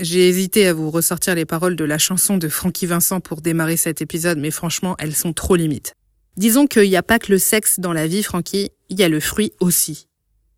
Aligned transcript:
J'ai 0.00 0.28
hésité 0.28 0.68
à 0.68 0.74
vous 0.74 0.92
ressortir 0.92 1.34
les 1.34 1.44
paroles 1.44 1.74
de 1.74 1.82
la 1.82 1.98
chanson 1.98 2.36
de 2.36 2.48
Francky 2.48 2.86
Vincent 2.86 3.18
pour 3.18 3.40
démarrer 3.40 3.76
cet 3.76 4.00
épisode, 4.00 4.38
mais 4.38 4.52
franchement, 4.52 4.94
elles 5.00 5.14
sont 5.14 5.32
trop 5.32 5.56
limites. 5.56 5.92
Disons 6.36 6.68
qu'il 6.68 6.88
n'y 6.88 6.96
a 6.96 7.02
pas 7.02 7.18
que 7.18 7.32
le 7.32 7.38
sexe 7.38 7.80
dans 7.80 7.92
la 7.92 8.06
vie, 8.06 8.22
Francky, 8.22 8.70
il 8.90 9.00
y 9.00 9.02
a 9.02 9.08
le 9.08 9.18
fruit 9.18 9.52
aussi. 9.58 10.06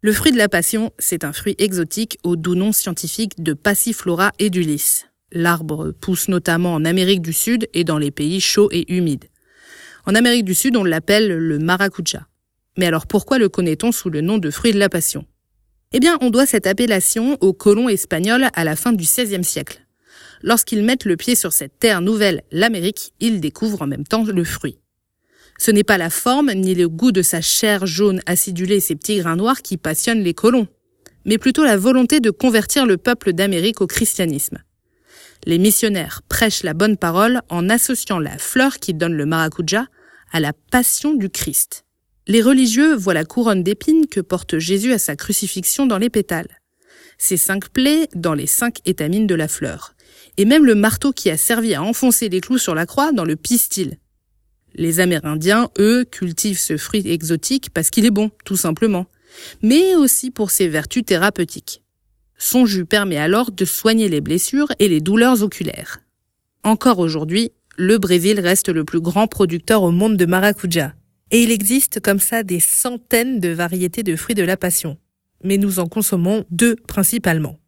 Le 0.02 0.12
fruit 0.12 0.32
de 0.32 0.36
la 0.36 0.50
passion, 0.50 0.92
c'est 0.98 1.24
un 1.24 1.32
fruit 1.32 1.54
exotique 1.56 2.18
au 2.22 2.36
doux 2.36 2.54
nom 2.54 2.72
scientifique 2.72 3.42
de 3.42 3.54
Passiflora 3.54 4.32
edulis. 4.38 5.04
L'arbre 5.32 5.90
pousse 5.90 6.28
notamment 6.28 6.74
en 6.74 6.84
Amérique 6.84 7.22
du 7.22 7.32
Sud 7.32 7.66
et 7.72 7.84
dans 7.84 7.96
les 7.96 8.10
pays 8.10 8.42
chauds 8.42 8.68
et 8.72 8.92
humides. 8.94 9.24
En 10.04 10.14
Amérique 10.14 10.44
du 10.44 10.54
Sud, 10.54 10.76
on 10.76 10.84
l'appelle 10.84 11.28
le 11.28 11.58
maracuja. 11.58 12.26
Mais 12.76 12.84
alors 12.84 13.06
pourquoi 13.06 13.38
le 13.38 13.48
connaît-on 13.48 13.90
sous 13.90 14.10
le 14.10 14.20
nom 14.20 14.36
de 14.36 14.50
fruit 14.50 14.72
de 14.72 14.78
la 14.78 14.90
passion? 14.90 15.24
Eh 15.92 15.98
bien, 15.98 16.18
on 16.20 16.30
doit 16.30 16.46
cette 16.46 16.68
appellation 16.68 17.36
aux 17.40 17.52
colons 17.52 17.88
espagnols 17.88 18.48
à 18.54 18.62
la 18.62 18.76
fin 18.76 18.92
du 18.92 19.02
XVIe 19.02 19.42
siècle. 19.42 19.84
Lorsqu'ils 20.40 20.84
mettent 20.84 21.04
le 21.04 21.16
pied 21.16 21.34
sur 21.34 21.52
cette 21.52 21.80
terre 21.80 22.00
nouvelle, 22.00 22.44
l'Amérique, 22.52 23.12
ils 23.18 23.40
découvrent 23.40 23.82
en 23.82 23.88
même 23.88 24.06
temps 24.06 24.22
le 24.22 24.44
fruit. 24.44 24.78
Ce 25.58 25.72
n'est 25.72 25.82
pas 25.82 25.98
la 25.98 26.08
forme 26.08 26.52
ni 26.52 26.76
le 26.76 26.88
goût 26.88 27.10
de 27.10 27.22
sa 27.22 27.40
chair 27.40 27.86
jaune 27.86 28.22
acidulée 28.26 28.76
et 28.76 28.80
ses 28.80 28.94
petits 28.94 29.18
grains 29.18 29.34
noirs 29.34 29.62
qui 29.62 29.76
passionnent 29.76 30.22
les 30.22 30.32
colons, 30.32 30.68
mais 31.24 31.38
plutôt 31.38 31.64
la 31.64 31.76
volonté 31.76 32.20
de 32.20 32.30
convertir 32.30 32.86
le 32.86 32.96
peuple 32.96 33.32
d'Amérique 33.32 33.80
au 33.80 33.88
christianisme. 33.88 34.58
Les 35.44 35.58
missionnaires 35.58 36.22
prêchent 36.28 36.62
la 36.62 36.72
bonne 36.72 36.98
parole 36.98 37.40
en 37.48 37.68
associant 37.68 38.20
la 38.20 38.38
fleur 38.38 38.76
qui 38.76 38.94
donne 38.94 39.14
le 39.14 39.26
maracuja 39.26 39.86
à 40.30 40.38
la 40.38 40.52
passion 40.70 41.14
du 41.14 41.30
Christ. 41.30 41.84
Les 42.30 42.42
religieux 42.42 42.94
voient 42.94 43.12
la 43.12 43.24
couronne 43.24 43.64
d'épines 43.64 44.06
que 44.06 44.20
porte 44.20 44.60
Jésus 44.60 44.92
à 44.92 45.00
sa 45.00 45.16
crucifixion 45.16 45.86
dans 45.86 45.98
les 45.98 46.10
pétales, 46.10 46.60
ses 47.18 47.36
cinq 47.36 47.70
plaies 47.70 48.06
dans 48.14 48.34
les 48.34 48.46
cinq 48.46 48.78
étamines 48.84 49.26
de 49.26 49.34
la 49.34 49.48
fleur, 49.48 49.96
et 50.36 50.44
même 50.44 50.64
le 50.64 50.76
marteau 50.76 51.10
qui 51.10 51.28
a 51.28 51.36
servi 51.36 51.74
à 51.74 51.82
enfoncer 51.82 52.28
les 52.28 52.40
clous 52.40 52.58
sur 52.58 52.76
la 52.76 52.86
croix 52.86 53.10
dans 53.10 53.24
le 53.24 53.34
pistil. 53.34 53.98
Les 54.76 55.00
Amérindiens, 55.00 55.70
eux, 55.80 56.04
cultivent 56.04 56.60
ce 56.60 56.76
fruit 56.76 57.02
exotique 57.04 57.70
parce 57.74 57.90
qu'il 57.90 58.06
est 58.06 58.12
bon, 58.12 58.30
tout 58.44 58.56
simplement, 58.56 59.06
mais 59.60 59.96
aussi 59.96 60.30
pour 60.30 60.52
ses 60.52 60.68
vertus 60.68 61.04
thérapeutiques. 61.04 61.82
Son 62.38 62.64
jus 62.64 62.84
permet 62.84 63.16
alors 63.16 63.50
de 63.50 63.64
soigner 63.64 64.08
les 64.08 64.20
blessures 64.20 64.70
et 64.78 64.86
les 64.86 65.00
douleurs 65.00 65.42
oculaires. 65.42 65.98
Encore 66.62 67.00
aujourd'hui, 67.00 67.50
le 67.76 67.98
Brésil 67.98 68.38
reste 68.38 68.68
le 68.68 68.84
plus 68.84 69.00
grand 69.00 69.26
producteur 69.26 69.82
au 69.82 69.90
monde 69.90 70.16
de 70.16 70.26
maracuja. 70.26 70.94
Et 71.30 71.42
il 71.42 71.50
existe 71.50 72.00
comme 72.00 72.18
ça 72.18 72.42
des 72.42 72.60
centaines 72.60 73.38
de 73.38 73.50
variétés 73.50 74.02
de 74.02 74.16
fruits 74.16 74.34
de 74.34 74.42
la 74.42 74.56
passion. 74.56 74.98
Mais 75.44 75.58
nous 75.58 75.78
en 75.78 75.86
consommons 75.86 76.44
deux 76.50 76.76
principalement. 76.76 77.58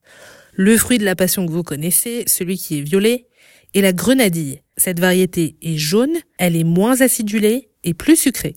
Le 0.54 0.76
fruit 0.76 0.98
de 0.98 1.04
la 1.04 1.16
passion 1.16 1.46
que 1.46 1.52
vous 1.52 1.62
connaissez, 1.62 2.24
celui 2.26 2.58
qui 2.58 2.78
est 2.78 2.82
violet, 2.82 3.28
et 3.74 3.80
la 3.80 3.92
grenadille. 3.92 4.60
Cette 4.76 5.00
variété 5.00 5.56
est 5.62 5.76
jaune, 5.76 6.16
elle 6.38 6.56
est 6.56 6.64
moins 6.64 7.00
acidulée 7.00 7.70
et 7.84 7.94
plus 7.94 8.16
sucrée. 8.16 8.56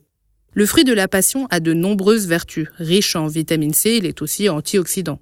Le 0.54 0.66
fruit 0.66 0.84
de 0.84 0.94
la 0.94 1.08
passion 1.08 1.48
a 1.52 1.60
de 1.60 1.74
nombreuses 1.74 2.28
vertus. 2.28 2.68
Riche 2.78 3.16
en 3.16 3.28
vitamine 3.28 3.74
C, 3.74 3.98
il 3.98 4.06
est 4.06 4.22
aussi 4.22 4.50
antioxydant. 4.50 5.20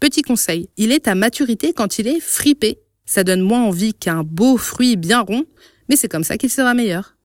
Petit 0.00 0.22
conseil, 0.22 0.68
il 0.76 0.92
est 0.92 1.08
à 1.08 1.14
maturité 1.14 1.72
quand 1.72 1.98
il 1.98 2.08
est 2.08 2.20
fripé. 2.20 2.80
Ça 3.04 3.24
donne 3.24 3.42
moins 3.42 3.62
envie 3.62 3.94
qu'un 3.94 4.24
beau 4.24 4.56
fruit 4.56 4.96
bien 4.96 5.20
rond, 5.20 5.44
mais 5.88 5.96
c'est 5.96 6.08
comme 6.08 6.24
ça 6.24 6.38
qu'il 6.38 6.50
sera 6.50 6.74
meilleur. 6.74 7.16